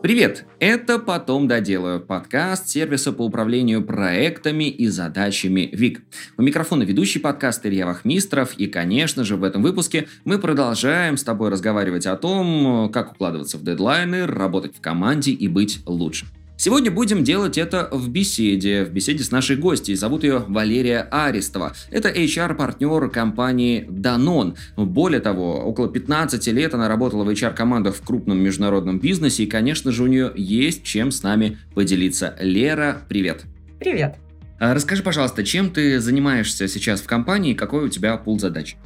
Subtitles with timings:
[0.00, 0.44] Привет!
[0.60, 6.02] Это «Потом доделаю»– подкаст сервиса по управлению проектами и задачами ВИК.
[6.36, 11.24] У микрофона ведущий подкаст Илья Вахмистров, и, конечно же, в этом выпуске мы продолжаем с
[11.24, 16.26] тобой разговаривать о том, как укладываться в дедлайны, работать в команде и быть лучше.
[16.60, 19.94] Сегодня будем делать это в беседе, в беседе с нашей гостьей.
[19.94, 21.72] Зовут ее Валерия Арестова.
[21.92, 24.56] Это HR-партнер компании Danone.
[24.76, 29.92] Более того, около 15 лет она работала в HR-командах в крупном международном бизнесе, и, конечно
[29.92, 32.34] же, у нее есть чем с нами поделиться.
[32.40, 33.44] Лера, привет.
[33.78, 34.16] Привет.
[34.58, 38.76] А расскажи, пожалуйста, чем ты занимаешься сейчас в компании, какой у тебя пул задач?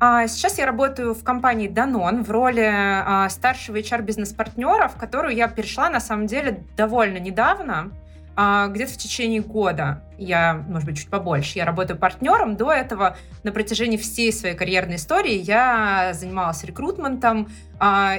[0.00, 5.48] А, сейчас я работаю в компании Danone в роли а, старшего HR-бизнес-партнера, в которую я
[5.48, 7.90] перешла, на самом деле, довольно недавно,
[8.36, 10.04] а, где-то в течение года.
[10.16, 11.58] Я, может быть, чуть побольше.
[11.58, 12.56] Я работаю партнером.
[12.56, 17.48] До этого на протяжении всей своей карьерной истории я занималась рекрутментом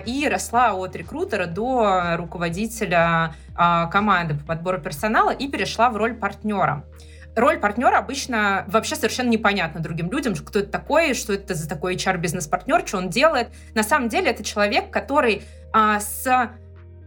[0.06, 6.86] и росла от рекрутера до руководителя команды по подбору персонала и перешла в роль партнера
[7.36, 11.96] роль партнера обычно вообще совершенно непонятна другим людям, кто это такой, что это за такой
[11.96, 13.50] HR-бизнес-партнер, что он делает.
[13.74, 16.52] На самом деле это человек, который а, с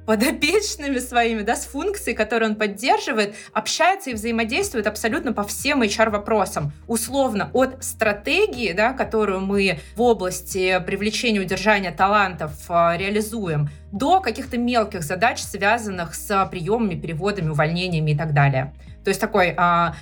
[0.06, 6.72] подопечными своими, да, с функцией, которые он поддерживает, общается и взаимодействует абсолютно по всем HR-вопросам.
[6.86, 14.20] Условно, от стратегии, да, которую мы в области привлечения и удержания талантов э, реализуем, до
[14.20, 18.74] каких-то мелких задач, связанных с приемами, переводами, увольнениями и так далее.
[19.04, 19.92] То есть такой э,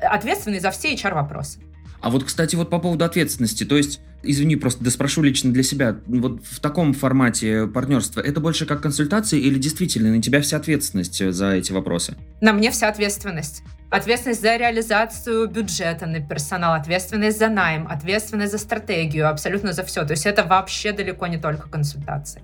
[0.00, 1.60] ответственный за все HR-вопросы.
[2.00, 5.96] А вот, кстати, вот по поводу ответственности, то есть, извини, просто доспрошу лично для себя,
[6.06, 11.32] вот в таком формате партнерства, это больше как консультации или действительно на тебя вся ответственность
[11.32, 12.16] за эти вопросы?
[12.40, 13.62] На мне вся ответственность.
[13.90, 20.04] Ответственность за реализацию бюджета на персонал, ответственность за найм, ответственность за стратегию, абсолютно за все.
[20.04, 22.42] То есть это вообще далеко не только консультации.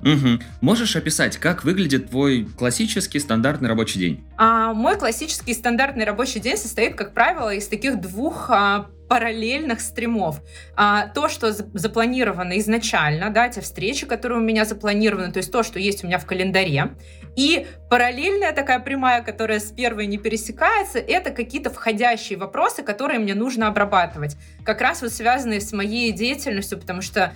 [0.00, 0.42] Угу.
[0.60, 4.24] Можешь описать, как выглядит твой классический стандартный рабочий день?
[4.36, 10.40] А, мой классический стандартный рабочий день состоит, как правило, из таких двух а, параллельных стримов.
[10.74, 15.62] А, то, что запланировано изначально, да, те встречи, которые у меня запланированы, то есть то,
[15.62, 16.92] что есть у меня в календаре,
[17.36, 23.34] и параллельная такая прямая, которая с первой не пересекается, это какие-то входящие вопросы, которые мне
[23.34, 24.36] нужно обрабатывать.
[24.64, 27.32] Как раз вот связанные с моей деятельностью, потому что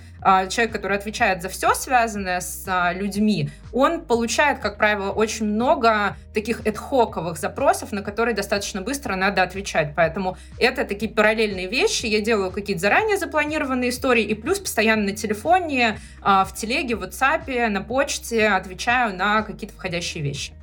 [0.49, 6.15] человек, который отвечает за все связанное с а, людьми, он получает, как правило, очень много
[6.33, 9.93] таких эдхоковых запросов, на которые достаточно быстро надо отвечать.
[9.95, 12.05] Поэтому это такие параллельные вещи.
[12.05, 17.03] Я делаю какие-то заранее запланированные истории, и плюс постоянно на телефоне, а, в телеге, в
[17.03, 20.53] WhatsApp, на почте отвечаю на какие-то входящие вещи.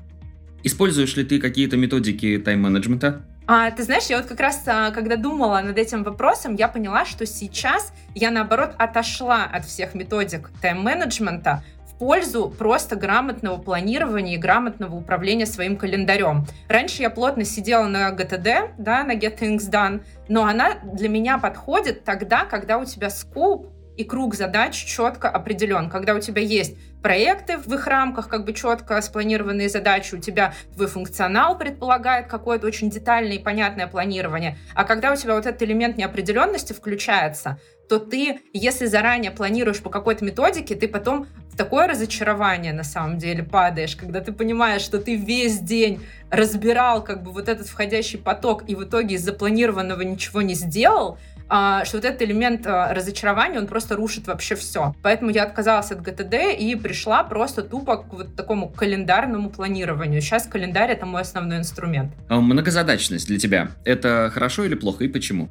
[0.63, 3.25] Используешь ли ты какие-то методики тайм-менеджмента?
[3.51, 7.07] А, ты знаешь, я вот как раз, а, когда думала над этим вопросом, я поняла,
[7.07, 11.65] что сейчас я, наоборот, отошла от всех методик тайм-менеджмента,
[11.99, 16.47] пользу просто грамотного планирования и грамотного управления своим календарем.
[16.69, 21.39] Раньше я плотно сидела на GTD, да, на Get Things Done, но она для меня
[21.39, 25.91] подходит тогда, когда у тебя скоп и круг задач четко определен.
[25.91, 30.55] Когда у тебя есть проекты в их рамках, как бы четко спланированные задачи, у тебя
[30.75, 34.57] твой функционал предполагает какое-то очень детальное и понятное планирование.
[34.75, 39.91] А когда у тебя вот этот элемент неопределенности включается, то ты, если заранее планируешь по
[39.91, 45.01] какой-то методике, ты потом в такое разочарование на самом деле падаешь, когда ты понимаешь, что
[45.01, 50.03] ты весь день разбирал как бы вот этот входящий поток и в итоге из запланированного
[50.03, 54.95] ничего не сделал, что вот этот элемент а, разочарования, он просто рушит вообще все.
[55.03, 60.21] Поэтому я отказалась от ГТД и пришла просто тупо к вот такому календарному планированию.
[60.21, 62.13] Сейчас календарь— это мой основной инструмент.
[62.29, 65.49] А многозадачность для тебя— это хорошо или плохо, и почему?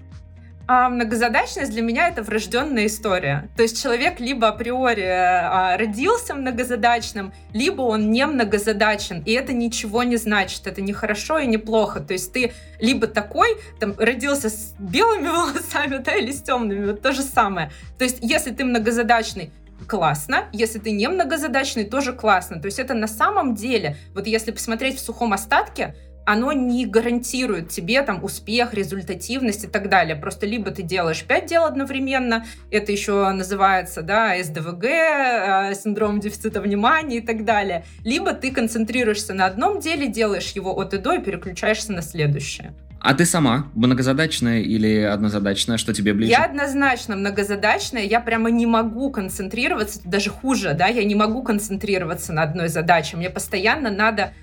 [0.70, 3.50] А многозадачность для меня это врожденная история.
[3.56, 9.24] То есть человек либо априори а, родился многозадачным, либо он не многозадачен.
[9.26, 10.68] И это ничего не значит.
[10.68, 12.02] Это не хорошо и не плохо.
[12.02, 12.52] То есть ты
[12.82, 17.72] либо такой, там, родился с белыми волосами, да, или с темными, вот то же самое.
[17.98, 19.52] То есть если ты многозадачный,
[19.88, 22.60] классно, если ты не многозадачный, тоже классно.
[22.60, 25.96] То есть это на самом деле, вот если посмотреть в сухом остатке,
[26.28, 30.18] оно не гарантирует тебе там успех, результативность и так далее.
[30.18, 36.60] Просто либо ты делаешь пять дел одновременно, это еще называется, да, СДВГ, э, синдром дефицита
[36.60, 41.14] внимания и так далее, либо ты концентрируешься на одном деле, делаешь его от и до
[41.14, 42.74] и переключаешься на следующее.
[43.00, 45.78] А ты сама многозадачная или однозадачная?
[45.78, 46.32] Что тебе ближе?
[46.32, 48.04] Я однозначно многозадачная.
[48.04, 53.16] Я прямо не могу концентрироваться, даже хуже, да, я не могу концентрироваться на одной задаче.
[53.16, 54.34] Мне постоянно надо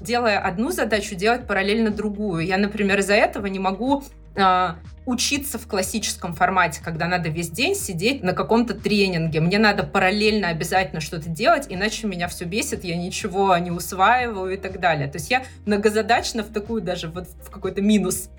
[0.00, 2.44] делая одну задачу, делать параллельно другую.
[2.44, 4.04] Я, например, из-за этого не могу
[4.34, 4.68] э,
[5.06, 9.40] учиться в классическом формате, когда надо весь день сидеть на каком-то тренинге.
[9.40, 14.56] Мне надо параллельно обязательно что-то делать, иначе меня все бесит, я ничего не усваиваю и
[14.56, 15.08] так далее.
[15.08, 18.30] То есть я многозадачно в такую даже вот в какой-то минус.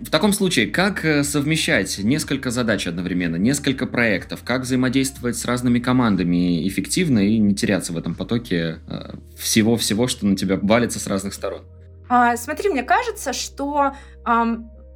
[0.00, 5.78] В таком случае, как э, совмещать несколько задач одновременно, несколько проектов, как взаимодействовать с разными
[5.78, 11.06] командами эффективно и не теряться в этом потоке э, всего-всего, что на тебя валится с
[11.06, 11.62] разных сторон?
[12.08, 13.94] А, смотри, мне кажется, что
[14.24, 14.44] а,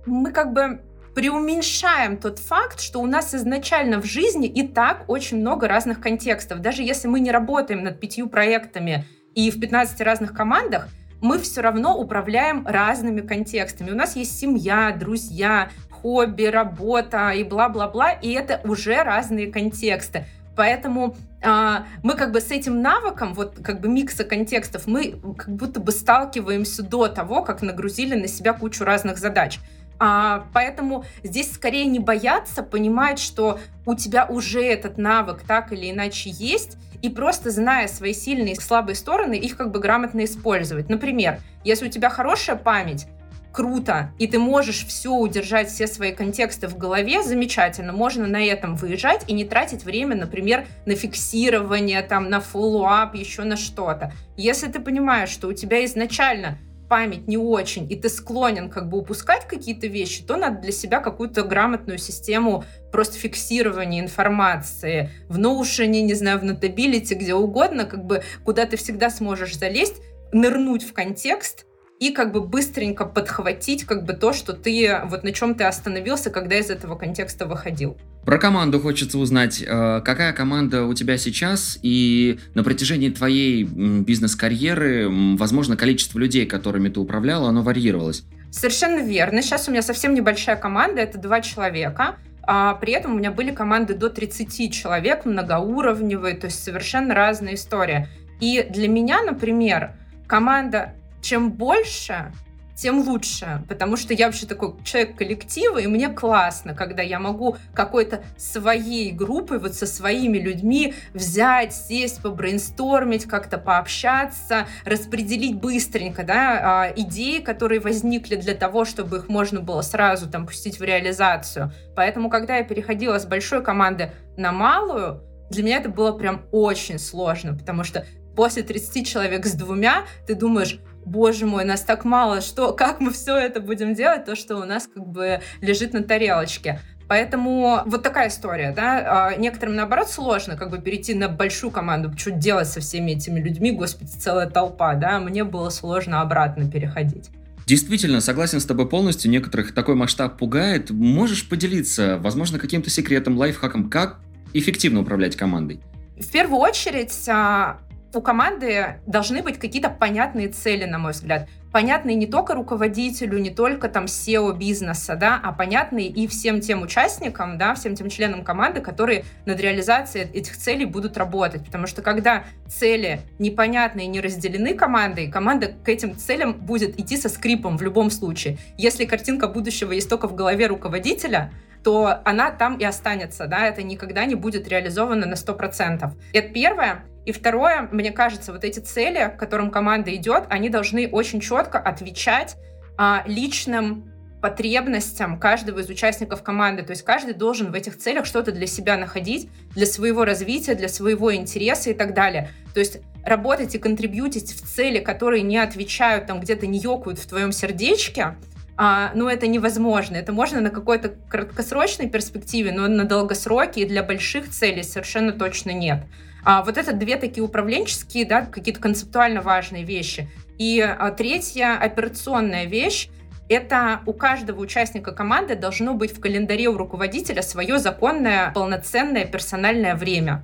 [0.05, 0.81] мы как бы
[1.15, 6.61] преуменьшаем тот факт, что у нас изначально в жизни и так очень много разных контекстов.
[6.61, 9.05] Даже если мы не работаем над пятью проектами
[9.35, 10.89] и в 15 разных командах,
[11.21, 13.91] мы все равно управляем разными контекстами.
[13.91, 20.27] У нас есть семья, друзья, хобби, работа и бла-бла-бла, и это уже разные контексты.
[20.57, 25.55] Поэтому а, мы как бы с этим навыком, вот как бы микса контекстов, мы как
[25.55, 29.61] будто бы сталкиваемся до того, как нагрузили на себя кучу разных задач.
[30.01, 35.91] А, поэтому здесь скорее не бояться, понимать, что у тебя уже этот навык так или
[35.91, 40.89] иначе есть, и просто зная свои сильные и слабые стороны, их как бы грамотно использовать.
[40.89, 43.07] Например, если у тебя хорошая память,
[43.53, 48.77] круто, и ты можешь все удержать, все свои контексты в голове, замечательно, можно на этом
[48.77, 54.13] выезжать и не тратить время, например, на фиксирование, там, на follow-up, еще на что-то.
[54.37, 58.99] Если ты понимаешь, что у тебя изначально память не очень, и ты склонен как бы
[58.99, 65.87] упускать какие-то вещи, то надо для себя какую-то грамотную систему просто фиксирования информации в Notion,
[65.87, 69.97] не знаю, в Notability, где угодно, как бы куда ты всегда сможешь залезть,
[70.33, 71.67] нырнуть в контекст,
[72.01, 76.31] и как бы быстренько подхватить как бы то, что ты, вот на чем ты остановился,
[76.31, 77.99] когда из этого контекста выходил.
[78.25, 85.09] Про команду хочется узнать, э, какая команда у тебя сейчас, и на протяжении твоей бизнес-карьеры,
[85.37, 88.25] возможно, количество людей, которыми ты управляла, оно варьировалось.
[88.51, 89.43] Совершенно верно.
[89.43, 92.17] Сейчас у меня совсем небольшая команда, это два человека.
[92.43, 97.55] А при этом у меня были команды до 30 человек, многоуровневые, то есть совершенно разная
[97.55, 98.09] история.
[98.41, 99.93] И для меня, например,
[100.27, 102.33] команда чем больше,
[102.81, 107.57] тем лучше, потому что я вообще такой человек коллектива, и мне классно, когда я могу
[107.75, 116.61] какой-то своей группой, вот со своими людьми взять, сесть, побрейнстормить, как-то пообщаться, распределить быстренько, да,
[116.85, 121.73] а, идеи, которые возникли для того, чтобы их можно было сразу там пустить в реализацию.
[121.97, 127.01] Поэтому, когда я переходила с большой команды на малую, для меня это было прям очень
[127.01, 132.41] сложно, потому что после 30 человек с двумя ты думаешь, боже мой, нас так мало,
[132.41, 136.03] что, как мы все это будем делать, то, что у нас как бы лежит на
[136.03, 136.81] тарелочке.
[137.09, 139.31] Поэтому вот такая история, да.
[139.31, 143.41] А некоторым, наоборот, сложно как бы перейти на большую команду, что делать со всеми этими
[143.41, 145.19] людьми, господи, целая толпа, да.
[145.19, 147.31] Мне было сложно обратно переходить.
[147.67, 150.91] Действительно, согласен с тобой полностью, некоторых такой масштаб пугает.
[150.91, 154.21] Можешь поделиться, возможно, каким-то секретом, лайфхаком, как
[154.53, 155.81] эффективно управлять командой?
[156.19, 157.79] В первую очередь, а,
[158.15, 161.49] у команды должны быть какие-то понятные цели, на мой взгляд.
[161.73, 166.81] Понятные не только руководителю, не только там SEO бизнеса, да, а понятные и всем тем
[166.81, 171.65] участникам, да, всем тем членам команды, которые над реализацией этих целей будут работать.
[171.67, 177.29] Потому что когда цели непонятные, не разделены командой, команда к этим целям будет идти со
[177.29, 178.57] скрипом в любом случае.
[178.79, 181.53] Если картинка будущего есть только в голове руководителя,
[181.85, 186.11] то она там и останется, да, это никогда не будет реализовано на 100%.
[186.33, 187.05] Это первое.
[187.29, 191.79] И второе, мне кажется, вот эти цели, к которым команда идет, они должны очень четко
[191.79, 192.57] отвечать
[192.97, 196.85] а, личным потребностям каждого из участников команды.
[196.85, 200.89] То есть каждый должен в этих целях что-то для себя находить, для своего развития, для
[200.89, 202.49] своего интереса и так далее.
[202.73, 207.29] То есть работать и контрибьютить в цели, которые не отвечают, там где-то не ёкают в
[207.29, 208.37] твоем сердечке,
[208.79, 210.17] а, ну, это невозможно.
[210.17, 215.73] Это можно на какой-то краткосрочной перспективе, но на долгосроке и для больших целей совершенно точно
[215.73, 216.05] нет.
[216.51, 220.31] А, вот это две такие управленческие, да, какие-то концептуально важные вещи.
[220.57, 223.11] И а, третья операционная вещь
[223.51, 229.95] это у каждого участника команды должно быть в календаре у руководителя свое законное, полноценное персональное
[229.95, 230.43] время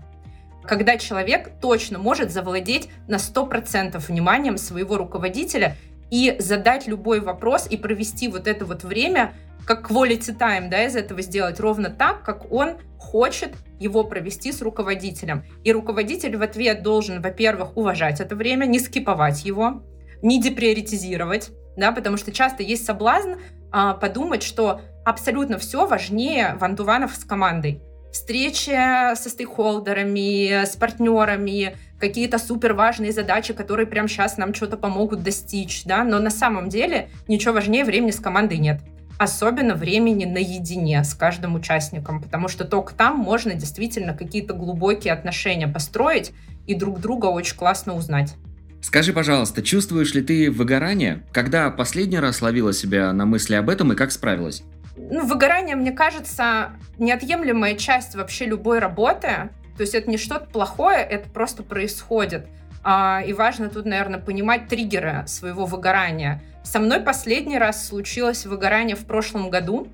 [0.66, 5.76] когда человек точно может завладеть на 100% вниманием своего руководителя
[6.10, 9.34] и задать любой вопрос и провести вот это вот время
[9.66, 14.62] как quality time, да, из этого сделать ровно так, как он хочет его провести с
[14.62, 15.44] руководителем.
[15.62, 19.82] И руководитель в ответ должен, во-первых, уважать это время, не скиповать его,
[20.22, 23.34] не деприоритизировать, да, потому что часто есть соблазн
[23.72, 27.82] а, подумать, что абсолютно все важнее вантуванов с командой.
[28.14, 28.70] Встречи
[29.16, 35.82] со стейкхолдерами, с партнерами, какие-то супер важные задачи, которые прямо сейчас нам что-то помогут достичь,
[35.84, 38.80] да, но на самом деле ничего важнее времени с командой нет.
[39.18, 45.68] особенно времени наедине с каждым участником, потому что только там можно действительно какие-то глубокие отношения
[45.68, 46.32] построить
[46.66, 48.34] и друг друга очень классно узнать.
[48.80, 51.24] Скажи, пожалуйста, чувствуешь ли ты выгорание?
[51.32, 54.62] Когда последний раз ловила себя на мысли об этом и как справилась?
[54.96, 59.50] Ну, выгорание, мне кажется, неотъемлемая часть вообще любой работы.
[59.76, 62.46] То есть это не что-то плохое, это просто происходит.
[62.84, 66.42] А, и важно тут, наверное, понимать триггеры своего выгорания.
[66.62, 69.88] Со мной последний раз случилось выгорание в прошлом году,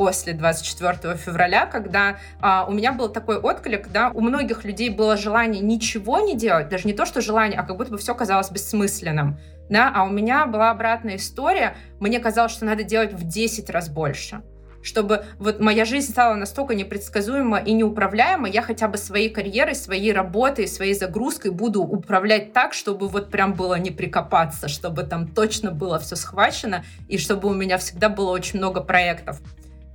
[0.00, 5.14] после 24 февраля, когда а, у меня был такой отклик, да, у многих людей было
[5.18, 8.50] желание ничего не делать, даже не то, что желание, а как будто бы все казалось
[8.50, 9.36] бессмысленным,
[9.68, 13.90] да, а у меня была обратная история, мне казалось, что надо делать в 10 раз
[13.90, 14.40] больше
[14.82, 20.10] чтобы вот моя жизнь стала настолько непредсказуема и неуправляема, я хотя бы своей карьерой, своей
[20.10, 25.70] работой, своей загрузкой буду управлять так, чтобы вот прям было не прикопаться, чтобы там точно
[25.70, 29.38] было все схвачено, и чтобы у меня всегда было очень много проектов.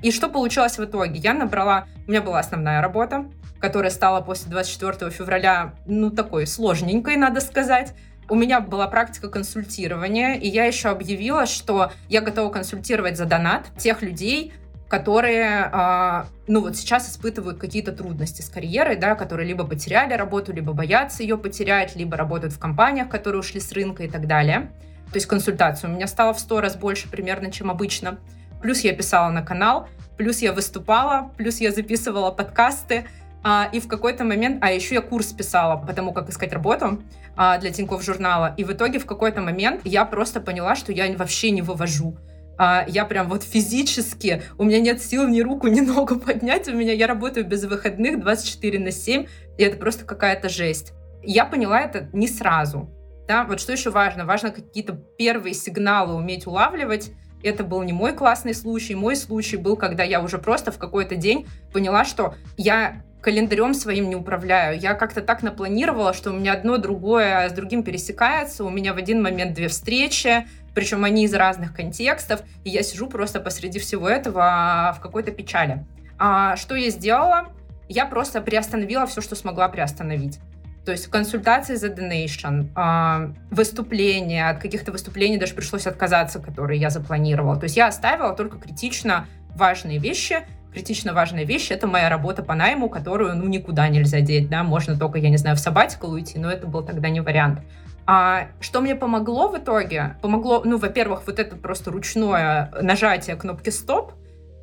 [0.02, 1.20] И что получилось в итоге?
[1.20, 1.86] Я набрала...
[2.08, 3.26] У меня была основная работа,
[3.60, 7.94] которая стала после 24 февраля, ну, такой сложненькой, надо сказать.
[8.28, 13.68] У меня была практика консультирования, и я еще объявила, что я готова консультировать за донат
[13.78, 14.54] тех людей,
[14.88, 20.54] которые, а, ну вот сейчас испытывают какие-то трудности с карьерой, да, которые либо потеряли работу,
[20.54, 24.72] либо боятся ее потерять, либо работают в компаниях, которые ушли с рынка и так далее.
[25.12, 28.18] То есть консультация у меня стала в сто раз больше примерно, чем обычно.
[28.66, 33.06] Плюс я писала на канал, плюс я выступала, плюс я записывала подкасты,
[33.44, 37.04] а, и в какой-то момент, а еще я курс писала по тому, как искать работу
[37.36, 41.16] а, для Тинькофф журнала, и в итоге в какой-то момент я просто поняла, что я
[41.16, 42.18] вообще не вывожу
[42.58, 46.74] а, я прям вот физически, у меня нет сил ни руку, ни ногу поднять, у
[46.74, 49.28] меня я работаю без выходных 24 на 7,
[49.60, 50.94] и это просто какая-то жесть.
[51.22, 52.90] Я поняла это не сразу.
[53.28, 54.26] Да, вот что еще важно?
[54.26, 57.12] Важно какие-то первые сигналы уметь улавливать.
[57.46, 58.96] Это был не мой классный случай.
[58.96, 64.10] Мой случай был, когда я уже просто в какой-то день поняла, что я календарем своим
[64.10, 64.80] не управляю.
[64.80, 68.64] Я как-то так напланировала, что у меня одно другое с другим пересекается.
[68.64, 73.08] У меня в один момент две встречи, причем они из разных контекстов, и я сижу
[73.08, 75.86] просто посреди всего этого а, в какой-то печали.
[76.18, 77.50] А что я сделала?
[77.88, 80.40] Я просто приостановила все, что смогла приостановить.
[80.86, 86.92] То есть консультации за donation, э, выступления, от каких-то выступлений даже пришлось отказаться, которые я
[86.92, 87.56] запланировала.
[87.56, 89.26] То есть я оставила только критично
[89.56, 90.46] важные вещи.
[90.72, 94.98] Критично важная вещь— это моя работа по найму, которую, ну, никуда нельзя деть, да, можно
[94.98, 97.62] только, я не знаю, в сабатикал уйти, но это был тогда не вариант.
[98.06, 100.18] А что мне помогло в итоге?
[100.22, 104.14] Помогло, ну, во-первых, вот это просто ручное нажатие кнопки стоп.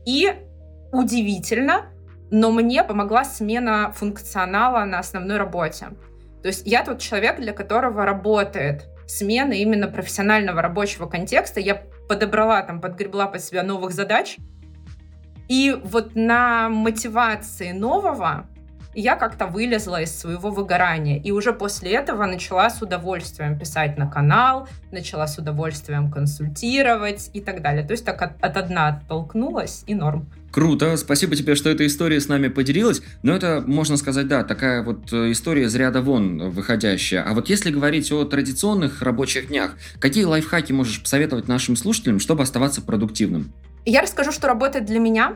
[0.06, 0.32] И
[0.92, 1.86] удивительно,
[2.30, 5.88] но мне помогла смена функционала на основной работе.
[6.42, 11.60] То есть я тот человек, для которого работает смена именно профессионального рабочего контекста.
[11.60, 14.36] Я подобрала, там, подгребла под себя новых задач.
[15.48, 18.48] И вот на мотивации нового
[18.94, 21.18] я как-то вылезла из своего выгорания.
[21.18, 27.40] И уже после этого начала с удовольствием писать на канал, начала с удовольствием консультировать и
[27.40, 27.84] так далее.
[27.84, 30.28] То есть так от, от одна оттолкнулась и норм.
[30.50, 33.00] Круто, спасибо тебе, что эта история с нами поделилась.
[33.22, 37.22] Но это, можно сказать, да, такая вот э, история из ряда вон выходящая.
[37.22, 42.42] А вот если говорить о традиционных рабочих днях, какие лайфхаки можешь посоветовать нашим слушателям, чтобы
[42.42, 43.50] оставаться продуктивным?
[43.86, 45.34] Я расскажу, что работает для меня,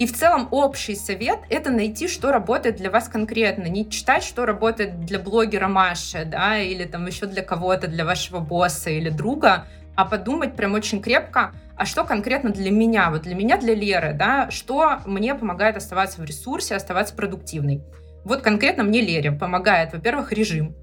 [0.00, 3.64] и в целом общий совет— это найти, что работает для вас конкретно.
[3.64, 8.38] Не читать, что работает для блогера Маши, да, или там еще для кого-то, для вашего
[8.38, 9.66] босса или друга,
[9.96, 14.14] а подумать прям очень крепко, а что конкретно для меня, вот для меня, для Леры,
[14.14, 17.82] да, что мне помогает оставаться в ресурсе, оставаться продуктивной.
[18.24, 20.76] Вот конкретно мне Лере помогает, во-первых, режим.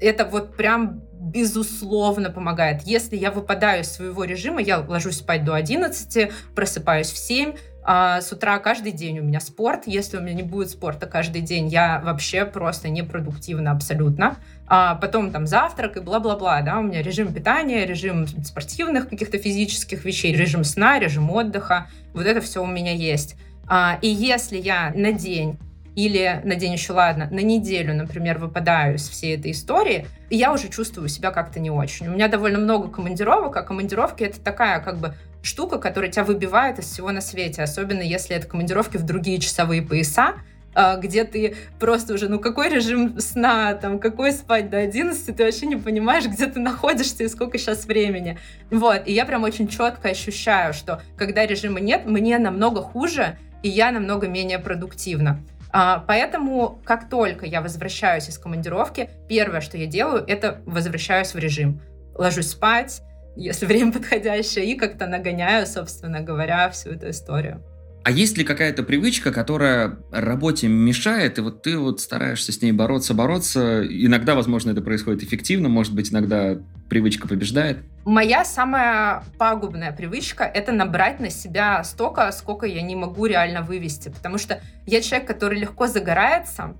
[0.00, 2.82] Это вот прям безусловно помогает.
[2.82, 7.54] Если я выпадаю из своего режима, я ложусь спать до 11, просыпаюсь в 7,
[7.88, 9.84] а с утра каждый день у меня спорт.
[9.86, 14.38] Если у меня не будет спорта каждый день, я вообще просто непродуктивна абсолютно.
[14.66, 20.04] А потом там завтрак и бла-бла-бла, да, у меня режим питания, режим спортивных каких-то физических
[20.04, 21.86] вещей, режим сна, режим отдыха.
[22.12, 23.36] Вот это все у меня есть.
[23.68, 25.56] А, и если я на день
[25.94, 30.68] или на день еще ладно, на неделю, например, выпадаю из всей этой истории, я уже
[30.68, 32.08] чувствую себя как-то не очень.
[32.08, 35.14] У меня довольно много командировок, а командировки это такая как бы
[35.46, 39.82] штука, которая тебя выбивает из всего на свете, особенно если это командировки в другие часовые
[39.82, 40.34] пояса,
[40.74, 45.44] а, где ты просто уже, ну какой режим сна, там, какой спать до 11, ты
[45.44, 48.38] вообще не понимаешь, где ты находишься и сколько сейчас времени.
[48.70, 53.70] Вот, и я прям очень четко ощущаю, что когда режима нет, мне намного хуже, и
[53.70, 55.40] я намного менее продуктивна.
[55.70, 61.38] А, поэтому, как только я возвращаюсь из командировки, первое, что я делаю, это возвращаюсь в
[61.38, 61.80] режим.
[62.14, 63.02] Ложусь спать,
[63.36, 67.62] если время подходящее, и как-то нагоняю, собственно говоря, всю эту историю.
[68.06, 72.70] А есть ли какая-то привычка, которая работе мешает, и вот ты вот стараешься с ней
[72.70, 73.84] бороться, бороться?
[73.84, 76.56] Иногда, возможно, это происходит эффективно, может быть, иногда
[76.88, 77.78] привычка побеждает?
[78.04, 84.10] Моя самая пагубная привычка— это набрать на себя столько, сколько я не могу реально вывести.
[84.10, 86.76] Потому что я человек, который легко загорается,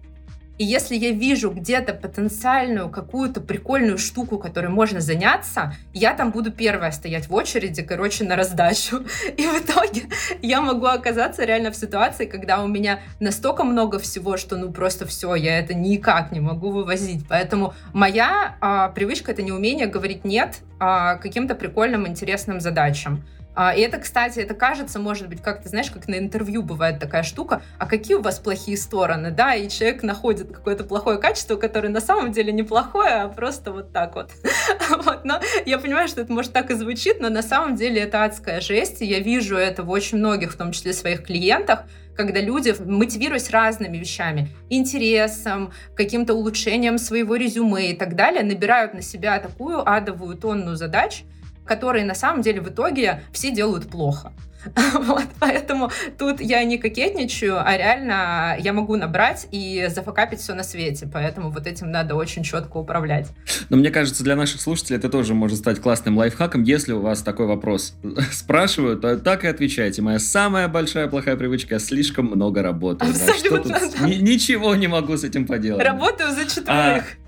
[0.59, 6.51] и если я вижу где-то потенциальную какую-то прикольную штуку, которой можно заняться, я там буду
[6.51, 9.05] первая стоять в очереди, короче, на раздачу.
[9.37, 10.05] И в итоге
[10.41, 15.07] я могу оказаться реально в ситуации, когда у меня настолько много всего, что ну просто
[15.07, 17.27] все, я это никак не могу вывозить.
[17.29, 23.23] Поэтому моя а, привычка это не умение говорить нет а, каким-то прикольным, интересным задачам.
[23.57, 27.01] А, и это, кстати, это кажется, может быть, как ты знаешь, как на интервью бывает
[27.01, 31.57] такая штука, а какие у вас плохие стороны, да, и человек находит какое-то плохое качество,
[31.57, 34.31] которое на самом деле неплохое, а просто вот так вот.
[35.05, 35.25] вот.
[35.25, 38.61] Но я понимаю, что это может так и звучит, но на самом деле это адская
[38.61, 41.85] жесть, и я вижу это в очень многих, в том числе своих клиентах,
[42.15, 49.01] когда люди, мотивируясь разными вещами, интересом, каким-то улучшением своего резюме и так далее, набирают на
[49.01, 51.25] себя такую адовую тонну задач,
[51.67, 54.33] которые на самом деле в итоге все делают плохо.
[54.95, 60.65] Вот, поэтому тут я не кокетничаю, а реально я могу набрать и зафакапить все на
[60.65, 61.09] свете.
[61.13, 63.29] Поэтому вот этим надо очень четко управлять.
[63.69, 66.63] Но мне кажется, для наших слушателей это тоже может стать классным лайфхаком.
[66.63, 67.95] Если у вас такой вопрос
[68.33, 70.03] спрашивают, то так и отвечайте.
[70.03, 73.11] Моя самая большая плохая привычка, я слишком много работаю.
[73.11, 73.79] Абсолютно.
[73.79, 74.09] Да, да.
[74.09, 75.85] Ничего не могу с этим поделать.
[75.85, 76.69] Работаю за четверых.
[76.69, 77.26] А,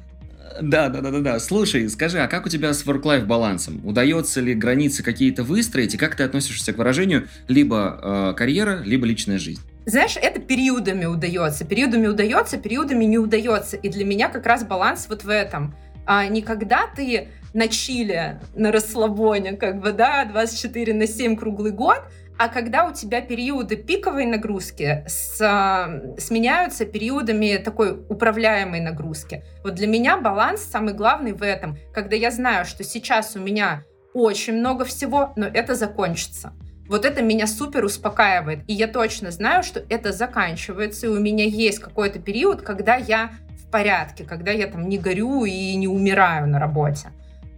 [0.61, 1.41] да, да, да, да, да.
[1.41, 3.81] Слушай, скажи, а как у тебя с work-life балансом?
[3.85, 9.07] Удается ли границы какие-то выстроить, и как ты относишься к выражению либо э, карьера, либо
[9.07, 9.61] личная жизнь?
[9.87, 11.65] Знаешь, это периодами удается.
[11.65, 13.77] Периодами удается, периодами не удается.
[13.77, 15.75] И для меня как раз баланс вот в этом.
[16.05, 21.73] А не когда ты на чиле, на расслабоне, как бы, да, 24 на 7 круглый
[21.73, 22.03] год,
[22.39, 29.43] а когда у тебя периоды пиковой нагрузки с, а, сменяются периодами такой управляемой нагрузки.
[29.65, 33.83] Вот для меня баланс самый главный в этом, когда я знаю, что сейчас у меня
[34.15, 36.53] очень много всего, но это закончится.
[36.89, 38.61] Вот это меня супер успокаивает.
[38.69, 43.33] И я точно знаю, что это заканчивается, и у меня есть какой-то период, когда я
[43.63, 47.09] в порядке, когда я там не горю и не умираю на работе.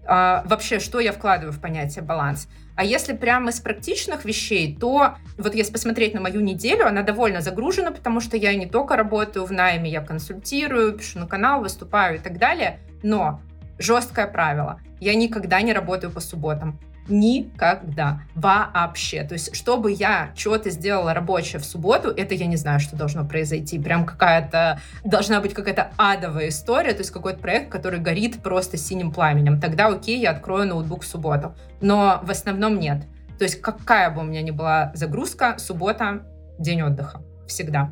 [0.07, 2.49] А, вообще, что я вкладываю в понятие баланс?
[2.77, 7.41] А если прямо из практичных вещей, то вот если посмотреть на мою неделю, она довольно
[7.41, 12.17] загружена, потому что я не только работаю в найме, я консультирую, пишу на канал, выступаю
[12.17, 12.79] и так далее.
[13.03, 13.41] Но
[13.79, 14.81] жесткое правило.
[15.01, 16.79] Я никогда не работаю по субботам.
[17.09, 18.23] Никогда.
[18.35, 19.25] Вообще.
[19.25, 23.27] То есть, чтобы я что-то сделала рабочее в субботу, это я не знаю, что должно
[23.27, 23.79] произойти.
[23.79, 24.81] Прям какая-то...
[25.05, 29.61] Должна быть какая-то адовая история, то есть какой-то проект, который горит просто синим пламенем.
[29.61, 31.55] Тогда окей, я открою ноутбук в субботу.
[31.81, 33.05] Но в основном нет.
[33.39, 36.23] То есть какая бы у меня ни была загрузка, суббота—
[36.59, 37.23] день отдыха.
[37.49, 37.91] Всегда.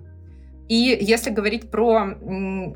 [0.69, 2.15] И если говорить про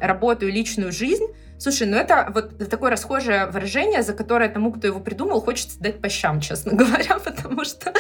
[0.01, 1.27] работу и личную жизнь,
[1.63, 6.01] слушай, ну это вот такое расхожее выражение, за которое тому, кто его придумал, хочется дать
[6.01, 7.93] по щам, честно говоря, потому что...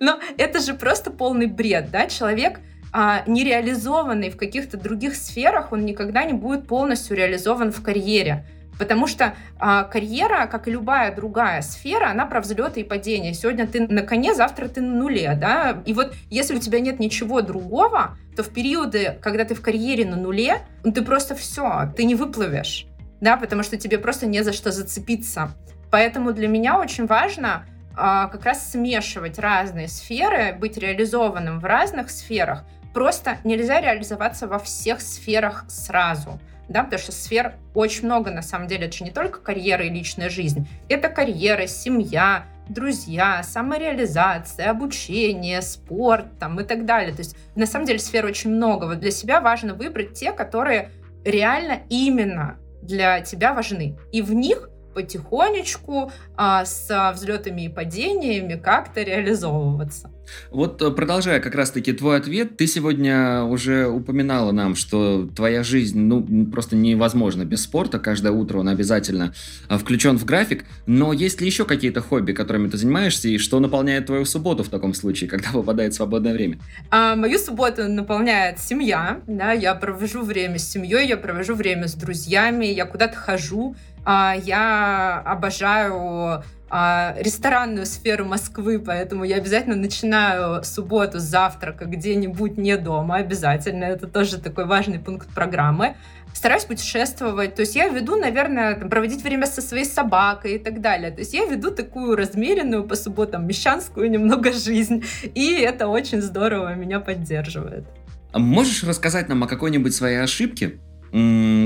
[0.00, 2.06] Но это же просто полный бред, да?
[2.06, 2.60] Человек
[2.92, 8.44] а, нереализованный в каких-то других сферах, он никогда не будет полностью реализован в карьере.
[8.78, 13.32] Потому что а, карьера, как и любая другая сфера, она про взлеты и падения.
[13.32, 15.82] Сегодня ты на коне, завтра ты на нуле, да.
[15.86, 20.04] И вот если у тебя нет ничего другого, то в периоды, когда ты в карьере
[20.04, 22.86] на нуле, ну, ты просто все, ты не выплывешь,
[23.20, 25.54] да, потому что тебе просто не за что зацепиться.
[25.90, 27.64] Поэтому для меня очень важно
[27.96, 32.64] а, как раз смешивать разные сферы, быть реализованным в разных сферах.
[32.92, 38.66] Просто нельзя реализоваться во всех сферах сразу да, потому что сфер очень много, на самом
[38.66, 45.62] деле, это же не только карьера и личная жизнь, это карьера, семья, друзья, самореализация, обучение,
[45.62, 47.12] спорт там, и так далее.
[47.12, 48.86] То есть, на самом деле, сфер очень много.
[48.86, 50.90] Вот для себя важно выбрать те, которые
[51.24, 53.96] реально именно для тебя важны.
[54.12, 60.10] И в них потихонечку а, с взлетами и падениями как-то реализовываться.
[60.50, 66.00] Вот э, продолжая как раз-таки твой ответ, ты сегодня уже упоминала нам, что твоя жизнь
[66.00, 69.34] ну, просто невозможна без спорта, каждое утро он обязательно
[69.68, 73.60] а, включен в график, но есть ли еще какие-то хобби, которыми ты занимаешься, и что
[73.60, 76.58] наполняет твою субботу в таком случае, когда выпадает свободное время?
[76.90, 81.94] А, мою субботу наполняет семья, да, я провожу время с семьей, я провожу время с
[81.94, 90.64] друзьями, я куда-то хожу, а, я обожаю а, ресторанную сферу Москвы, поэтому я обязательно начинаю
[90.64, 93.84] субботу с завтрака где-нибудь не дома, обязательно.
[93.84, 95.94] Это тоже такой важный пункт программы.
[96.34, 100.80] стараюсь путешествовать, то есть я веду, наверное, там, проводить время со своей собакой и так
[100.80, 101.12] далее.
[101.12, 106.74] То есть я веду такую размеренную по субботам мещанскую немного жизнь, и это очень здорово
[106.74, 107.84] меня поддерживает.
[108.32, 110.80] А можешь рассказать нам о какой-нибудь своей ошибке?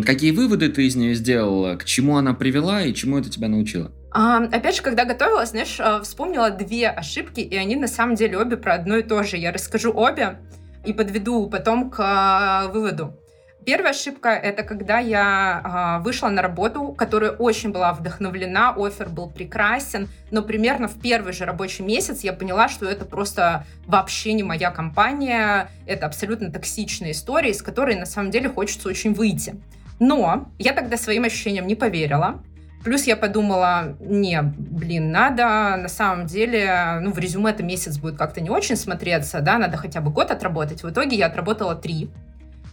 [0.04, 3.90] Какие выводы ты из нее сделала, к чему она привела и чему это тебя научило?
[4.12, 8.38] А, опять же, когда готовилась, знаешь, а, вспомнила две ошибки, и они на самом деле
[8.38, 9.36] обе про одно и то же.
[9.36, 10.38] Я расскажу обе
[10.84, 13.19] и подведу потом к а, выводу.
[13.66, 19.28] Первая ошибка— это когда я э, вышла на работу, которая очень была вдохновлена, офер был
[19.28, 24.42] прекрасен, но примерно в первый же рабочий месяц я поняла, что это просто вообще не
[24.42, 29.56] моя компания, это абсолютно токсичная история, из которой на самом деле хочется очень выйти.
[29.98, 32.42] Но я тогда своим ощущениям не поверила,
[32.82, 38.16] Плюс я подумала, не, блин, надо на самом деле, ну, в резюме это месяц будет
[38.16, 40.82] как-то не очень смотреться, да, надо хотя бы год отработать.
[40.82, 42.10] В итоге я отработала три.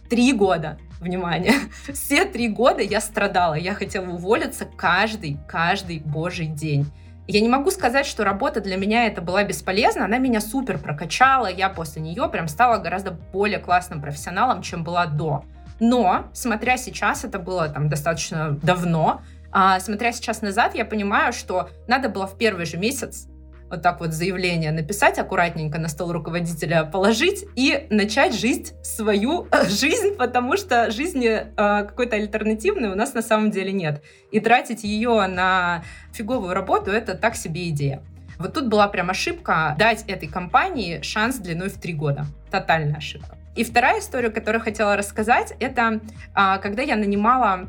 [0.08, 1.54] Три года, внимание,
[1.92, 6.86] все три года я страдала, я хотела уволиться каждый, каждый божий день.
[7.26, 11.46] Я не могу сказать, что работа для меня это была бесполезна, она меня супер прокачала,
[11.46, 15.44] я после нее прям стала гораздо более классным профессионалом, чем была до.
[15.78, 21.70] Но, смотря сейчас, это было там достаточно давно, а, смотря сейчас назад, я понимаю, что
[21.86, 23.28] надо было в первый же месяц
[23.70, 30.16] вот так вот заявление написать, аккуратненько на стол руководителя положить и начать жить свою жизнь,
[30.16, 34.02] потому что жизни э, какой-то альтернативной у нас на самом деле нет.
[34.30, 38.02] И тратить ее на фиговую работу— это так себе идея.
[38.38, 42.26] Вот тут была прям ошибка дать этой компании шанс длиной в три года.
[42.50, 43.36] Тотальная ошибка.
[43.56, 46.00] И вторая история, которую хотела рассказать, это
[46.34, 47.68] а, когда я нанимала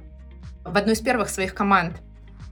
[0.63, 1.95] в одну из первых своих команд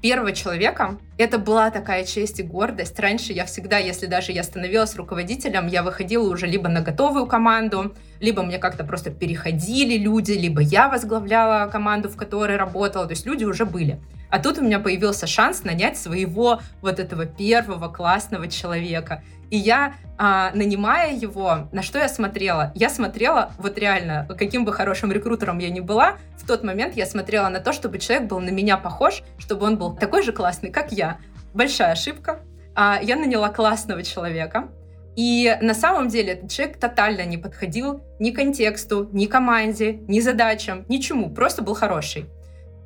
[0.02, 0.98] первого человека.
[1.18, 3.00] Это была такая честь и гордость.
[3.00, 7.96] Раньше я всегда, если даже я становилась руководителем, я выходила уже либо на готовую команду,
[8.20, 13.06] либо мне как-то просто переходили люди, либо я возглавляла команду, в которой работала.
[13.06, 14.00] То есть люди уже были.
[14.30, 19.24] А тут у меня появился шанс нанять своего вот этого первого классного человека.
[19.50, 22.72] И я, а, нанимая его, на что я смотрела?
[22.76, 27.06] Я смотрела, вот реально, каким бы хорошим рекрутером я ни была, в тот момент я
[27.06, 30.72] смотрела на то, чтобы человек был на меня похож, чтобы он был такой же классный,
[30.72, 31.18] как я.
[31.54, 32.40] Большая ошибка.
[32.76, 34.70] А, я наняла классного человека,
[35.16, 40.86] и на самом деле этот человек тотально не подходил ни контексту, ни команде, ни задачам,
[40.88, 42.28] ничему, просто был хороший.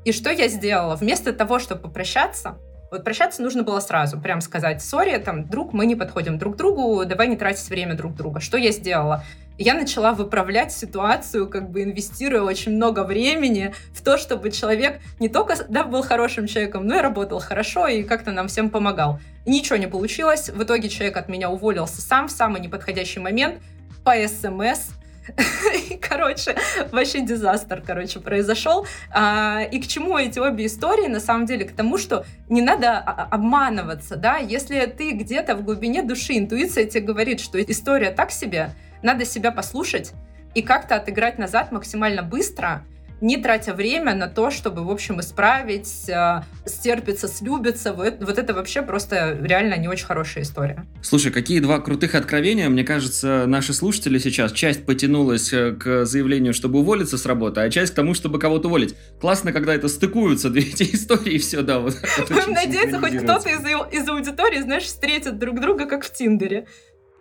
[0.06, 0.96] И что я сделала?
[0.96, 2.58] Вместо того, чтобы попрощаться,
[2.92, 6.58] вот прощаться нужно было сразу, прям сказать, сори, там, друг, мы не подходим друг к
[6.58, 8.42] другу, давай не тратить время друг друга.
[8.42, 9.24] Что я сделала?
[9.58, 15.30] Я начала выправлять ситуацию, как бы инвестируя очень много времени в то, чтобы человек не
[15.30, 19.20] только да, был хорошим человеком, но и работал хорошо и как-то нам всем помогал.
[19.46, 20.50] Ничего не получилось.
[20.50, 23.62] В итоге человек от меня уволился сам в самый неподходящий момент
[24.04, 24.90] по СМС
[26.02, 26.56] Короче,
[26.92, 28.86] вообще дизастер, короче, произошел.
[29.12, 31.08] А, и к чему эти обе истории?
[31.08, 36.04] На самом деле, к тому, что не надо обманываться, да, если ты где-то в глубине
[36.04, 40.12] души, интуиция тебе говорит, что история так себе, надо себя послушать
[40.54, 42.84] и как-то отыграть назад максимально быстро,
[43.22, 47.94] не тратя время на то, чтобы, в общем, исправить, э, стерпиться, слюбиться.
[47.94, 50.86] Вот, вот это вообще просто реально не очень хорошая история.
[51.02, 52.68] Слушай, какие два крутых откровения.
[52.70, 57.70] Мне кажется, наши слушатели сейчас, часть потянулась э, к заявлению, чтобы уволиться с работы, а
[57.70, 58.96] часть к тому, чтобы кого-то уволить.
[59.20, 61.80] Классно, когда это стыкуются, две эти истории, и все, да.
[61.80, 61.96] Вот,
[62.30, 63.62] Будем надеяться, хоть кто-то из,
[63.94, 66.66] из аудитории, знаешь, встретит друг друга, как в Тиндере.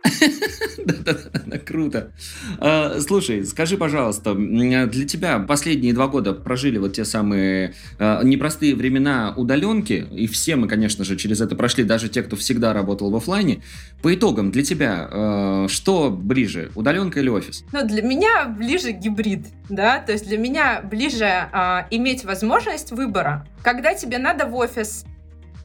[0.84, 2.12] Да-да-да, круто.
[2.58, 8.74] А, слушай, скажи, пожалуйста, для тебя последние два года прожили вот те самые а, непростые
[8.74, 13.10] времена удаленки, и все мы, конечно же, через это прошли, даже те, кто всегда работал
[13.10, 13.62] в офлайне.
[14.02, 17.64] По итогам, для тебя а, что ближе, удаленка или офис?
[17.72, 21.48] Ну, для меня ближе гибрид, да, то есть для меня ближе
[21.90, 23.46] иметь возможность выбора.
[23.62, 25.04] Когда тебе надо в офис,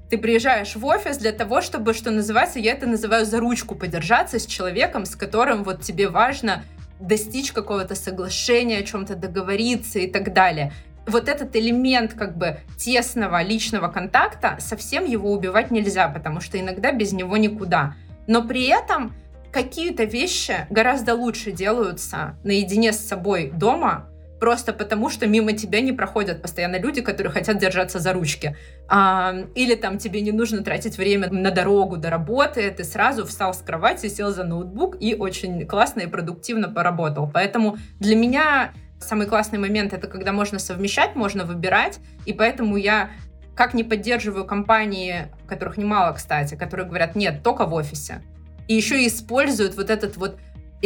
[0.09, 4.39] ты приезжаешь в офис для того, чтобы, что называется, я это называю за ручку подержаться
[4.39, 6.63] с человеком, с которым вот тебе важно
[6.99, 10.71] достичь какого-то соглашения, о чем-то договориться и так далее.
[11.07, 16.91] Вот этот элемент как бы тесного личного контакта, совсем его убивать нельзя, потому что иногда
[16.91, 17.95] без него никуда.
[18.27, 19.13] Но при этом
[19.51, 24.09] какие-то вещи гораздо лучше делаются наедине с собой дома,
[24.45, 28.55] просто потому, что мимо тебя не проходят постоянно люди, которые хотят держаться за ручки.
[28.87, 33.55] А, или там тебе не нужно тратить время на дорогу до работы, ты сразу встал
[33.55, 37.27] с кровати, сел за ноутбук и очень классно и продуктивно поработал.
[37.27, 43.09] Поэтому для меня самый классный момент это когда можно совмещать, можно выбирать, и поэтому я
[43.55, 48.21] как не поддерживаю компании, которых немало, кстати, которые говорят, нет, только в офисе.
[48.67, 50.37] И еще используют вот этот вот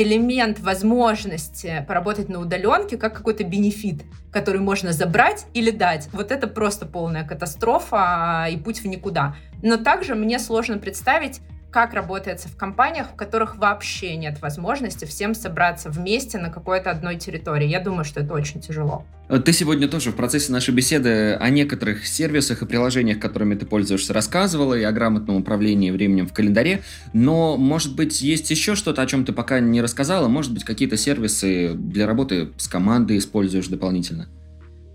[0.02, 6.08] элемент возможности поработать на удаленке как какой-то бенефит, который можно забрать или дать.
[6.14, 9.36] Вот это просто полная катастрофа и путь в никуда.
[9.62, 15.36] Но также мне сложно представить как работается в компаниях, в которых вообще нет возможности всем
[15.36, 17.68] собраться вместе на какой-то одной территории.
[17.68, 19.06] Я думаю, что это очень тяжело.
[19.46, 24.12] Ты сегодня тоже в процессе нашей беседы о некоторых сервисах и приложениях, которыми ты пользуешься,
[24.12, 26.82] рассказывала, и о грамотном управлении временем в календаре.
[27.14, 30.28] Но, может быть, есть еще что-то, о чем ты пока не рассказала?
[30.28, 34.28] Может быть, какие-то сервисы для работы с командой используешь дополнительно?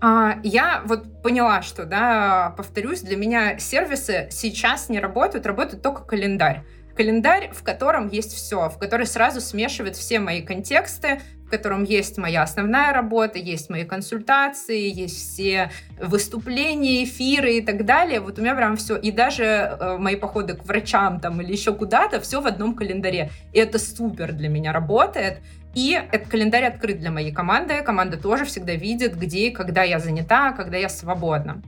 [0.07, 6.03] А, я вот поняла, что, да, повторюсь, для меня сервисы сейчас не работают, работает только
[6.03, 6.61] календарь.
[6.95, 12.19] Календарь, в котором есть все, в который сразу смешивает все мои контексты, в котором есть
[12.19, 18.19] моя основная работа, есть мои консультации, есть все выступления, эфиры и так далее.
[18.19, 18.97] Вот у меня прям все.
[18.97, 23.31] И даже э, мои походы к врачам там или еще куда-то, все в одном календаре.
[23.53, 25.39] И это супер для меня работает.
[25.75, 27.81] И этот календарь открыт для моей команды.
[27.83, 31.61] Команда тоже всегда видит, где и когда я занята, когда я свободна.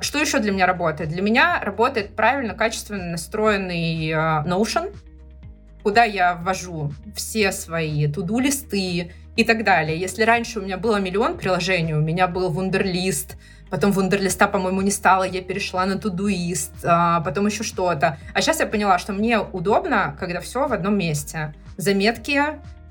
[0.00, 1.10] Что еще для меня работает?
[1.10, 4.94] Для меня работает правильно, качественно настроенный э, Notion,
[5.82, 9.98] куда я ввожу все свои туду-листы и так далее.
[9.98, 13.36] Если раньше у меня было миллион приложений, у меня был Wunderlist,
[13.70, 18.18] потом Wunderlist, по-моему, не стало, я перешла на Todoist, а потом еще что-то.
[18.34, 21.54] А сейчас я поняла, что мне удобно, когда все в одном месте.
[21.76, 22.40] Заметки,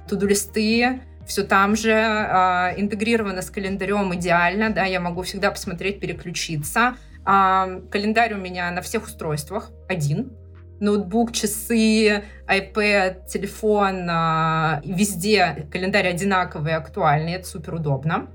[0.08, 6.96] туду-листы, все там же, э, интегрировано с календарем идеально, да, я могу всегда посмотреть, переключиться.
[7.26, 10.32] Э, календарь у меня на всех устройствах один,
[10.80, 18.28] ноутбук, часы, iPad, телефон, э, везде календарь одинаковый, актуальный, это супер удобно.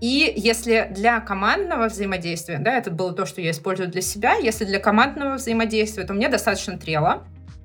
[0.00, 4.64] И если для командного взаимодействия, да, это было то, что я использую для себя, если
[4.64, 7.22] для командного взаимодействия, то мне достаточно трела,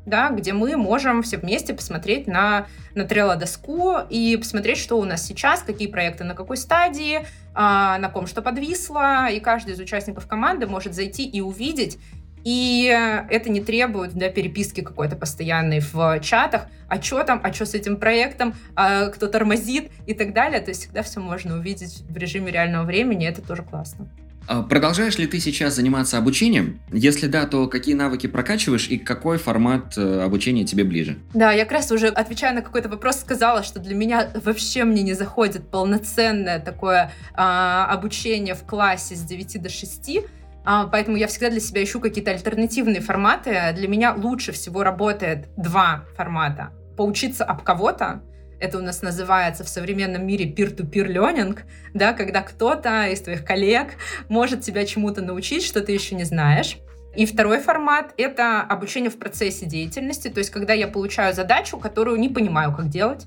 [0.07, 5.25] да, где мы можем все вместе посмотреть на, на Trello-доску и посмотреть, что у нас
[5.25, 10.27] сейчас, какие проекты на какой стадии, а, на ком что подвисло, и каждый из участников
[10.27, 11.99] команды может зайти и увидеть,
[12.43, 12.85] и
[13.29, 17.73] это не требует да, переписки какой-то постоянной в чатах, а что там, а что с
[17.73, 20.61] этим проектом, а кто тормозит и так далее.
[20.61, 24.07] То есть всегда все можно увидеть в режиме реального времени, это тоже классно.
[24.47, 26.79] А продолжаешь ли ты сейчас заниматься обучением?
[26.91, 31.17] Если да, то какие навыки прокачиваешь и какой формат э, обучения тебе ближе?
[31.33, 35.03] Да, я как раз уже отвечая на какой-то вопрос сказала, что для меня вообще мне
[35.03, 40.19] не заходит полноценное такое а, обучение в классе с 9 до 6,
[40.63, 43.73] а, поэтому я всегда для себя ищу какие-то альтернативные форматы.
[43.75, 46.71] Для меня лучше всего работает два формата.
[46.95, 48.21] Поучиться об кого-то,
[48.59, 51.59] это у нас называется в современном мире peer-to-peer learning,
[51.93, 53.93] да, когда кто-то из твоих коллег
[54.29, 56.77] может тебя чему-то научить, что ты еще не знаешь.
[57.15, 62.19] И второй формат— это обучение в процессе деятельности, то есть когда я получаю задачу, которую
[62.19, 63.25] не понимаю, как делать,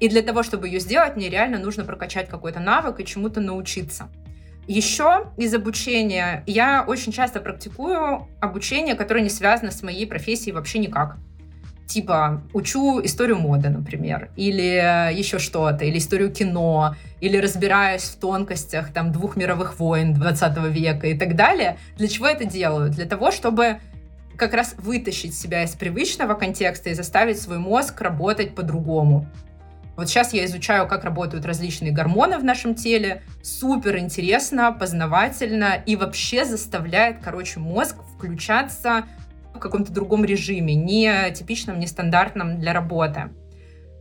[0.00, 4.08] и для того, чтобы ее сделать, мне реально нужно прокачать какой-то навык и чему-то научиться.
[4.66, 10.78] Еще из обучения я очень часто практикую обучение, которое не связано с моей профессией вообще
[10.78, 11.16] никак
[11.86, 18.92] типа учу историю моды, например, или еще что-то, или историю кино, или разбираюсь в тонкостях
[18.92, 21.78] там двух мировых войн 20 века и так далее.
[21.96, 22.90] Для чего это делаю?
[22.90, 23.80] Для того, чтобы
[24.36, 29.28] как раз вытащить себя из привычного контекста и заставить свой мозг работать по-другому.
[29.96, 33.22] Вот сейчас я изучаю, как работают различные гормоны в нашем теле.
[33.44, 39.04] Супер интересно, познавательно и вообще заставляет, короче, мозг включаться
[39.64, 43.30] каком-то другом режиме, не типичном, не стандартном для работы.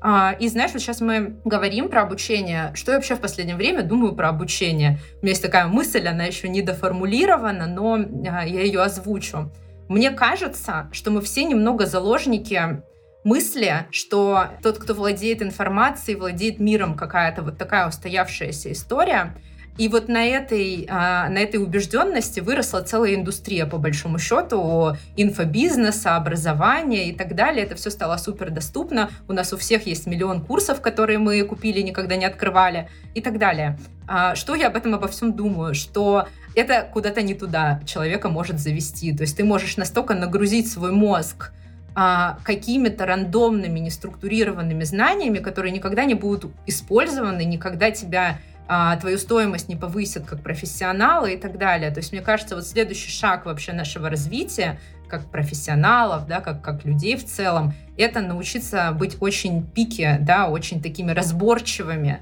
[0.02, 2.72] А, и знаешь, вот сейчас мы говорим про обучение.
[2.76, 5.00] Что я вообще в последнее время думаю про обучение?
[5.22, 9.52] У меня есть такая мысль, она еще не доформулирована, но а, я ее озвучу.
[9.88, 12.84] Мне кажется, что мы все немного заложники
[13.24, 19.36] мысли, что тот, кто владеет информацией, владеет миром, какая-то вот такая устоявшаяся история—
[19.78, 26.16] и вот на этой, а, на этой убежденности выросла целая индустрия, по большому счету, инфобизнеса,
[26.16, 27.66] образования и так далее.
[27.66, 29.10] Это все стало супер доступно.
[29.28, 33.40] У нас у всех есть миллион курсов, которые мы купили, никогда не открывали и так
[33.40, 33.80] далее.
[34.08, 35.74] А, что я об этом обо всем думаю?
[35.74, 39.12] Что это куда-то не туда человека может завести.
[39.16, 41.52] То есть ты можешь настолько нагрузить свой мозг,
[41.96, 49.70] а, какими-то рандомными, неструктурированными знаниями, которые никогда не будут использованы, никогда тебя а, твою стоимость
[49.70, 51.92] не повысят как профессионала и так далее.
[51.92, 56.86] То есть, мне кажется, вот следующий шаг вообще нашего развития как профессионалов, да, как, как
[56.86, 62.22] людей в целом, это научиться быть очень пике, да, очень такими разборчивыми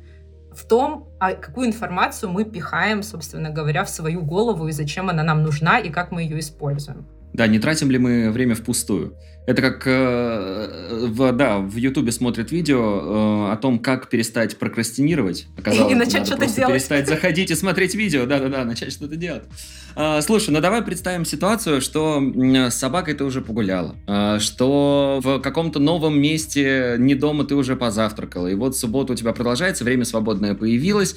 [0.54, 5.24] в том, а какую информацию мы пихаем, собственно говоря, в свою голову и зачем она
[5.24, 7.08] нам нужна и как мы ее используем.
[7.34, 9.16] Да, не тратим ли мы время впустую?
[9.48, 15.48] Это как, э, в, да, в Ютубе смотрят видео э, о том, как перестать прокрастинировать.
[15.58, 16.74] Оказалось, и начать что-то делать.
[16.74, 19.44] перестать заходить и смотреть видео, да-да-да, начать что-то делать.
[19.96, 25.40] Э, слушай, ну давай представим ситуацию, что с собакой ты уже погуляла, э, что в
[25.40, 30.06] каком-то новом месте, не дома, ты уже позавтракала, и вот суббота у тебя продолжается, время
[30.06, 31.16] свободное появилось.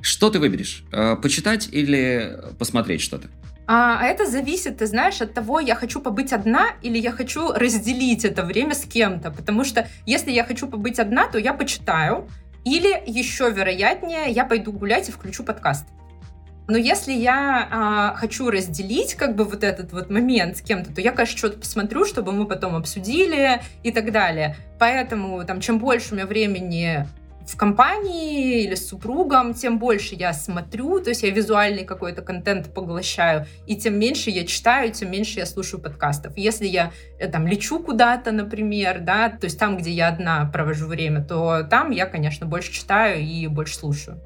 [0.00, 0.82] Что ты выберешь?
[0.92, 3.28] Э, почитать или посмотреть что-то?
[3.72, 7.52] А, а это зависит, ты знаешь, от того, я хочу побыть одна или я хочу
[7.52, 9.30] разделить это время с кем-то.
[9.30, 12.28] Потому что если я хочу побыть одна, то я почитаю.
[12.64, 15.86] Или еще вероятнее, я пойду гулять и включу подкаст.
[16.66, 21.00] Но если я а, хочу разделить как бы вот этот вот момент с кем-то, то
[21.00, 24.56] я, конечно, что-то посмотрю, чтобы мы потом обсудили и так далее.
[24.80, 27.06] Поэтому там, чем больше у меня времени
[27.46, 32.72] в компании или с супругом, тем больше я смотрю, то есть я визуальный какой-то контент
[32.72, 36.36] поглощаю, и тем меньше я читаю, тем меньше я слушаю подкастов.
[36.36, 40.86] Если я э, там лечу куда-то, например, да, то есть там, где я одна провожу
[40.86, 44.20] время, то там я, конечно, больше читаю и больше слушаю.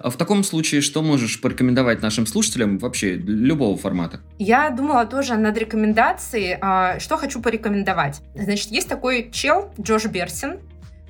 [0.00, 4.20] А в таком случае, что можешь порекомендовать нашим слушателям вообще любого формата?
[4.38, 6.56] Я думала тоже над рекомендацией.
[6.60, 8.20] А, что хочу порекомендовать?
[8.34, 10.58] Значит, есть такой чел Джош Берсин.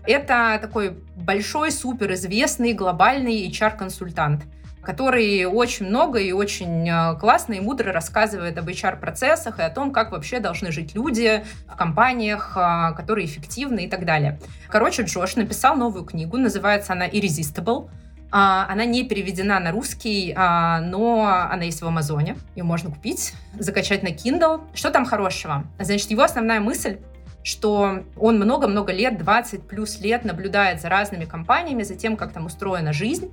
[0.07, 4.45] Это такой большой, суперизвестный глобальный HR-консультант
[4.87, 9.91] который очень много и очень э, классно и мудро рассказывает об HR-процессах и о том,
[9.91, 14.39] как вообще должны жить люди в компаниях, э, которые эффективны и так далее.
[14.69, 17.91] Короче, Джош написал новую книгу, называется она «Irresistible».
[18.31, 22.37] А, она не переведена на русский, а, но она есть в Амазоне.
[22.55, 24.63] Ее можно купить, закачать на Kindle.
[24.75, 25.65] Что там хорошего?
[25.79, 26.99] Значит, его основная мысль
[27.47, 32.47] что он много-много лет, 20 плюс лет наблюдает за разными компаниями, за тем, как там
[32.47, 33.31] устроена жизнь.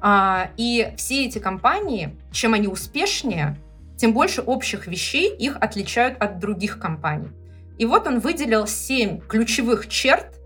[0.00, 3.56] А, и все эти компании, чем они успешнее,
[3.96, 7.30] тем больше общих вещей их отличают от других компаний.
[7.76, 10.38] И вот он выделил семь ключевых черт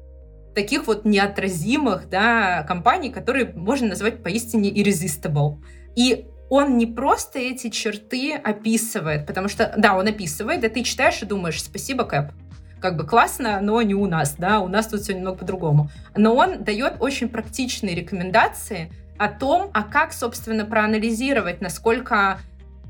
[0.55, 5.59] таких вот неотразимых да, компаний, которые можно назвать поистине irresistible.
[5.95, 11.21] И он не просто эти черты описывает, потому что, да, он описывает, и ты читаешь
[11.21, 12.33] и думаешь, спасибо, Кэп,
[12.81, 15.91] как бы классно, но не у нас, да, у нас тут все немного по-другому.
[16.17, 22.41] Но он дает очень практичные рекомендации о том, а как, собственно, проанализировать, насколько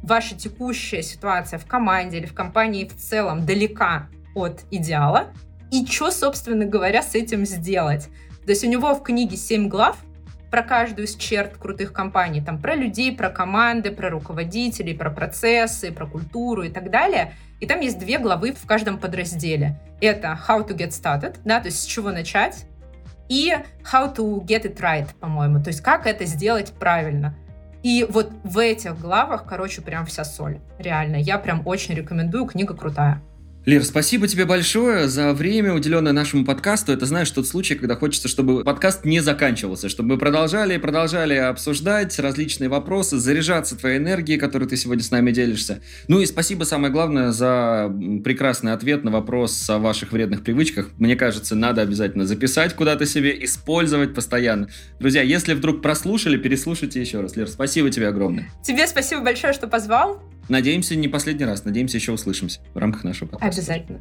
[0.02, 5.26] ваша текущая ситуация в команде или в компании в целом далека от идеала,
[5.70, 8.08] и что, собственно говоря, с этим сделать.
[8.44, 9.96] То есть у него в книге 7 глав,
[10.50, 15.92] про каждую из черт крутых компаний, там про людей, про команды, про руководителей, про процессы,
[15.92, 17.34] про культуру и так далее.
[17.60, 19.78] И там есть две главы в каждом подразделе.
[20.00, 22.64] Это How to get started, да, то есть с чего начать,
[23.28, 23.52] и
[23.92, 27.36] How to get it right, по-моему, то есть как это сделать правильно.
[27.82, 30.60] И вот в этих главах, короче, прям вся соль.
[30.78, 33.22] Реально, я прям очень рекомендую, книга крутая.
[33.66, 36.92] Лер, спасибо тебе большое за время, уделенное нашему подкасту.
[36.92, 41.34] Это, знаешь, тот случай, когда хочется, чтобы подкаст не заканчивался, чтобы мы продолжали и продолжали
[41.34, 45.82] обсуждать различные вопросы, заряжаться твоей энергией, которой ты сегодня с нами делишься.
[46.08, 47.92] Ну и спасибо, самое главное, за
[48.24, 50.88] прекрасный ответ на вопрос о ваших вредных привычках.
[50.96, 54.70] Мне кажется, надо обязательно записать куда-то себе, использовать постоянно.
[55.00, 57.36] Друзья, если вдруг прослушали, переслушайте еще раз.
[57.36, 58.50] Лер, спасибо тебе огромное.
[58.62, 60.22] Тебе спасибо большое, что позвал.
[60.48, 61.64] Надеемся, не последний раз.
[61.64, 63.60] Надеемся, еще услышимся в рамках нашего подкаста.
[63.60, 64.00] Обязательно.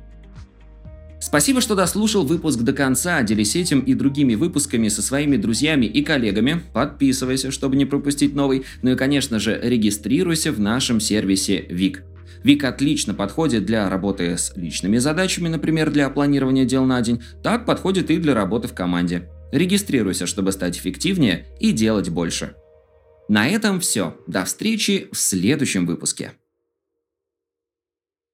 [1.22, 3.22] Спасибо, что дослушал выпуск до конца.
[3.24, 6.62] Делись этим и другими выпусками со своими друзьями и коллегами.
[6.74, 8.64] Подписывайся, чтобы не пропустить новый.
[8.82, 12.04] Ну и, конечно же, регистрируйся в нашем сервисе ВИК.
[12.44, 17.22] ВИК отлично подходит для работы с личными задачами, например, для планирования дел на день.
[17.44, 19.30] Так подходит и для работы в команде.
[19.52, 22.54] Регистрируйся, чтобы стать эффективнее и делать больше.
[23.30, 24.18] На этом все.
[24.26, 26.34] До встречи в следующем выпуске.